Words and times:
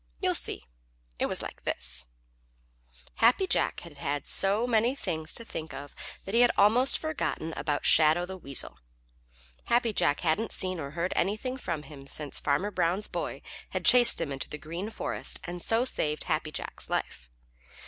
You 0.19 0.33
see, 0.33 0.65
it 1.19 1.27
was 1.27 1.43
like 1.43 1.63
this: 1.63 2.07
Happy 3.17 3.45
Jack 3.45 3.81
had 3.81 3.97
had 3.97 4.25
so 4.25 4.65
many 4.65 4.95
things 4.95 5.31
to 5.35 5.45
think 5.45 5.75
of 5.75 5.93
that 6.25 6.33
he 6.33 6.39
had 6.41 6.49
almost 6.57 6.97
forgotten 6.97 7.53
about 7.55 7.85
Shadow 7.85 8.25
the 8.25 8.35
Weasel. 8.35 8.79
Happy 9.65 9.93
Jack 9.93 10.21
hadn't 10.21 10.53
seen 10.53 10.79
or 10.79 10.89
heard 10.97 11.13
anything 11.15 11.59
of 11.67 11.83
him 11.85 12.07
since 12.07 12.39
Farmer 12.39 12.71
Brown's 12.71 13.05
boy 13.07 13.43
had 13.69 13.85
chased 13.85 14.19
him 14.19 14.31
into 14.31 14.49
the 14.49 14.57
Green 14.57 14.89
Forest 14.89 15.39
and 15.43 15.61
so 15.61 15.85
saved 15.85 16.23
Happy 16.23 16.51
Jack's 16.51 16.89
life. 16.89 17.29